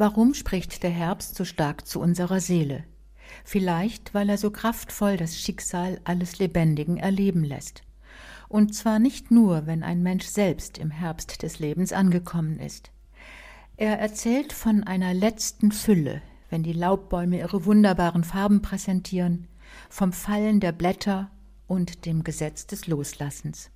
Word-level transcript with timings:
Warum 0.00 0.32
spricht 0.32 0.82
der 0.82 0.88
Herbst 0.88 1.34
so 1.34 1.44
stark 1.44 1.86
zu 1.86 2.00
unserer 2.00 2.40
Seele? 2.40 2.84
Vielleicht, 3.44 4.14
weil 4.14 4.30
er 4.30 4.38
so 4.38 4.50
kraftvoll 4.50 5.18
das 5.18 5.38
Schicksal 5.38 6.00
alles 6.04 6.38
Lebendigen 6.38 6.96
erleben 6.96 7.44
lässt. 7.44 7.82
Und 8.48 8.74
zwar 8.74 8.98
nicht 8.98 9.30
nur, 9.30 9.66
wenn 9.66 9.82
ein 9.82 10.02
Mensch 10.02 10.24
selbst 10.24 10.78
im 10.78 10.90
Herbst 10.90 11.42
des 11.42 11.58
Lebens 11.58 11.92
angekommen 11.92 12.58
ist. 12.60 12.90
Er 13.76 13.98
erzählt 13.98 14.54
von 14.54 14.84
einer 14.84 15.12
letzten 15.12 15.70
Fülle, 15.70 16.22
wenn 16.48 16.62
die 16.62 16.72
Laubbäume 16.72 17.36
ihre 17.36 17.66
wunderbaren 17.66 18.24
Farben 18.24 18.62
präsentieren, 18.62 19.48
vom 19.90 20.14
Fallen 20.14 20.60
der 20.60 20.72
Blätter 20.72 21.30
und 21.66 22.06
dem 22.06 22.24
Gesetz 22.24 22.66
des 22.66 22.86
Loslassens. 22.86 23.70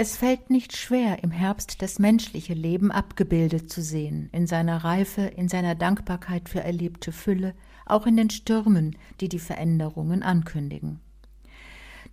Es 0.00 0.16
fällt 0.16 0.48
nicht 0.48 0.76
schwer, 0.76 1.24
im 1.24 1.32
Herbst 1.32 1.82
das 1.82 1.98
menschliche 1.98 2.54
Leben 2.54 2.92
abgebildet 2.92 3.68
zu 3.68 3.82
sehen, 3.82 4.28
in 4.30 4.46
seiner 4.46 4.84
Reife, 4.84 5.22
in 5.22 5.48
seiner 5.48 5.74
Dankbarkeit 5.74 6.48
für 6.48 6.60
erlebte 6.60 7.10
Fülle, 7.10 7.52
auch 7.84 8.06
in 8.06 8.16
den 8.16 8.30
Stürmen, 8.30 8.96
die 9.20 9.28
die 9.28 9.40
Veränderungen 9.40 10.22
ankündigen. 10.22 11.00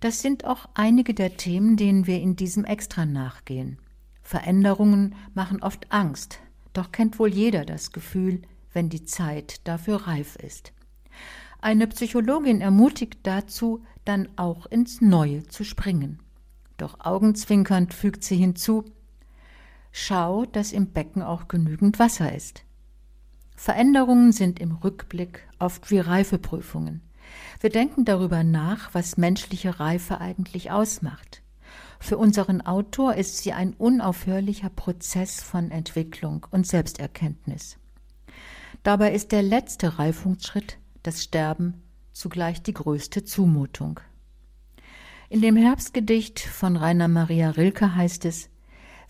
Das 0.00 0.22
sind 0.22 0.46
auch 0.46 0.64
einige 0.72 1.12
der 1.12 1.36
Themen, 1.36 1.76
denen 1.76 2.06
wir 2.06 2.22
in 2.22 2.36
diesem 2.36 2.64
Extra 2.64 3.04
nachgehen. 3.04 3.76
Veränderungen 4.22 5.14
machen 5.34 5.62
oft 5.62 5.92
Angst, 5.92 6.38
doch 6.72 6.90
kennt 6.90 7.18
wohl 7.18 7.28
jeder 7.28 7.66
das 7.66 7.92
Gefühl, 7.92 8.40
wenn 8.72 8.88
die 8.88 9.04
Zeit 9.04 9.60
dafür 9.68 10.06
reif 10.06 10.36
ist. 10.36 10.72
Eine 11.60 11.86
Psychologin 11.88 12.62
ermutigt 12.62 13.18
dazu, 13.24 13.84
dann 14.06 14.30
auch 14.36 14.64
ins 14.64 15.02
Neue 15.02 15.46
zu 15.48 15.64
springen. 15.64 16.23
Doch 16.76 17.00
augenzwinkernd 17.00 17.94
fügt 17.94 18.24
sie 18.24 18.36
hinzu 18.36 18.84
Schau, 19.96 20.44
dass 20.44 20.72
im 20.72 20.90
Becken 20.90 21.22
auch 21.22 21.46
genügend 21.46 22.00
Wasser 22.00 22.34
ist. 22.34 22.64
Veränderungen 23.54 24.32
sind 24.32 24.58
im 24.58 24.72
Rückblick 24.72 25.46
oft 25.60 25.88
wie 25.92 26.00
Reifeprüfungen. 26.00 27.00
Wir 27.60 27.70
denken 27.70 28.04
darüber 28.04 28.42
nach, 28.42 28.92
was 28.92 29.16
menschliche 29.16 29.78
Reife 29.78 30.20
eigentlich 30.20 30.72
ausmacht. 30.72 31.42
Für 32.00 32.18
unseren 32.18 32.60
Autor 32.60 33.14
ist 33.14 33.38
sie 33.38 33.52
ein 33.52 33.72
unaufhörlicher 33.72 34.68
Prozess 34.68 35.40
von 35.40 35.70
Entwicklung 35.70 36.44
und 36.50 36.66
Selbsterkenntnis. 36.66 37.78
Dabei 38.82 39.14
ist 39.14 39.30
der 39.30 39.42
letzte 39.42 39.96
Reifungsschritt, 39.96 40.78
das 41.04 41.22
Sterben, 41.22 41.82
zugleich 42.12 42.62
die 42.64 42.74
größte 42.74 43.22
Zumutung. 43.22 44.00
In 45.34 45.40
dem 45.40 45.56
Herbstgedicht 45.56 46.38
von 46.38 46.76
Rainer 46.76 47.08
Maria 47.08 47.50
Rilke 47.50 47.96
heißt 47.96 48.24
es 48.24 48.50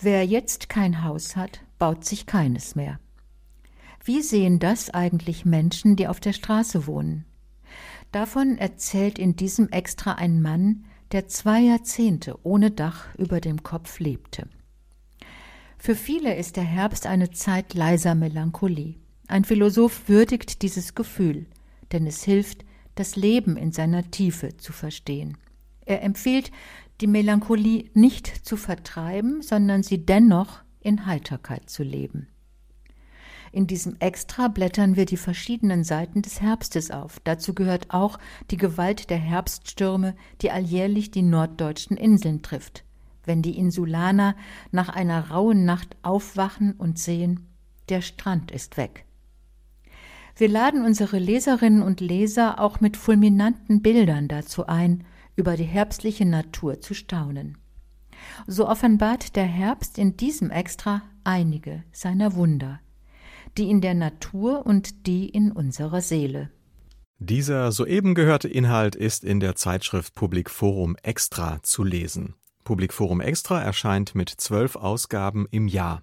Wer 0.00 0.24
jetzt 0.24 0.68
kein 0.68 1.02
Haus 1.02 1.34
hat, 1.34 1.62
baut 1.80 2.04
sich 2.04 2.26
keines 2.26 2.76
mehr. 2.76 3.00
Wie 4.04 4.22
sehen 4.22 4.60
das 4.60 4.88
eigentlich 4.88 5.44
Menschen, 5.44 5.96
die 5.96 6.06
auf 6.06 6.20
der 6.20 6.32
Straße 6.32 6.86
wohnen? 6.86 7.24
Davon 8.12 8.56
erzählt 8.56 9.18
in 9.18 9.34
diesem 9.34 9.68
Extra 9.70 10.12
ein 10.12 10.40
Mann, 10.40 10.84
der 11.10 11.26
zwei 11.26 11.58
Jahrzehnte 11.58 12.38
ohne 12.44 12.70
Dach 12.70 13.12
über 13.18 13.40
dem 13.40 13.64
Kopf 13.64 13.98
lebte. 13.98 14.46
Für 15.76 15.96
viele 15.96 16.36
ist 16.36 16.54
der 16.54 16.62
Herbst 16.62 17.08
eine 17.08 17.32
Zeit 17.32 17.74
leiser 17.74 18.14
Melancholie. 18.14 18.94
Ein 19.26 19.44
Philosoph 19.44 20.08
würdigt 20.08 20.62
dieses 20.62 20.94
Gefühl, 20.94 21.46
denn 21.90 22.06
es 22.06 22.22
hilft, 22.22 22.64
das 22.94 23.16
Leben 23.16 23.56
in 23.56 23.72
seiner 23.72 24.08
Tiefe 24.12 24.56
zu 24.56 24.72
verstehen. 24.72 25.36
Er 25.92 26.02
empfiehlt, 26.02 26.50
die 27.02 27.06
Melancholie 27.06 27.90
nicht 27.92 28.26
zu 28.26 28.56
vertreiben, 28.56 29.42
sondern 29.42 29.82
sie 29.82 30.06
dennoch 30.06 30.62
in 30.80 31.04
Heiterkeit 31.04 31.68
zu 31.68 31.82
leben. 31.82 32.28
In 33.52 33.66
diesem 33.66 33.96
Extra 33.98 34.48
blättern 34.48 34.96
wir 34.96 35.04
die 35.04 35.18
verschiedenen 35.18 35.84
Seiten 35.84 36.22
des 36.22 36.40
Herbstes 36.40 36.90
auf. 36.90 37.20
Dazu 37.24 37.52
gehört 37.52 37.90
auch 37.90 38.18
die 38.50 38.56
Gewalt 38.56 39.10
der 39.10 39.18
Herbststürme, 39.18 40.14
die 40.40 40.50
alljährlich 40.50 41.10
die 41.10 41.20
norddeutschen 41.20 41.98
Inseln 41.98 42.40
trifft. 42.40 42.84
Wenn 43.26 43.42
die 43.42 43.58
Insulaner 43.58 44.34
nach 44.70 44.88
einer 44.88 45.28
rauen 45.28 45.66
Nacht 45.66 45.94
aufwachen 46.00 46.72
und 46.72 46.98
sehen, 46.98 47.48
der 47.90 48.00
Strand 48.00 48.50
ist 48.50 48.78
weg. 48.78 49.04
Wir 50.36 50.48
laden 50.48 50.86
unsere 50.86 51.18
Leserinnen 51.18 51.82
und 51.82 52.00
Leser 52.00 52.58
auch 52.58 52.80
mit 52.80 52.96
fulminanten 52.96 53.82
Bildern 53.82 54.28
dazu 54.28 54.66
ein, 54.66 55.04
über 55.36 55.56
die 55.56 55.64
herbstliche 55.64 56.24
Natur 56.26 56.80
zu 56.80 56.94
staunen. 56.94 57.58
So 58.46 58.68
offenbart 58.68 59.36
der 59.36 59.46
Herbst 59.46 59.98
in 59.98 60.16
diesem 60.16 60.50
Extra 60.50 61.02
einige 61.24 61.82
seiner 61.92 62.34
Wunder, 62.34 62.80
die 63.58 63.68
in 63.70 63.80
der 63.80 63.94
Natur 63.94 64.66
und 64.66 65.06
die 65.06 65.28
in 65.28 65.52
unserer 65.52 66.00
Seele. 66.00 66.50
Dieser 67.18 67.70
soeben 67.70 68.14
gehörte 68.14 68.48
Inhalt 68.48 68.96
ist 68.96 69.22
in 69.22 69.38
der 69.38 69.54
Zeitschrift 69.54 70.14
Public 70.14 70.50
Forum 70.50 70.96
Extra 71.02 71.62
zu 71.62 71.84
lesen. 71.84 72.34
Public 72.64 72.92
Forum 72.92 73.20
Extra 73.20 73.60
erscheint 73.60 74.14
mit 74.14 74.28
zwölf 74.28 74.76
Ausgaben 74.76 75.46
im 75.50 75.68
Jahr. 75.68 76.02